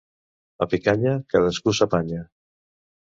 A 0.65 0.67
Picanya, 0.71 1.13
cadascú 1.33 1.73
s'apanya. 1.81 2.23